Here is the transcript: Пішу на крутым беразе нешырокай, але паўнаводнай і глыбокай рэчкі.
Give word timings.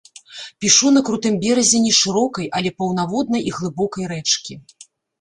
Пішу 0.63 0.87
на 0.95 1.03
крутым 1.09 1.37
беразе 1.43 1.83
нешырокай, 1.85 2.51
але 2.61 2.75
паўнаводнай 2.81 3.41
і 3.49 3.57
глыбокай 3.63 4.13
рэчкі. 4.17 4.63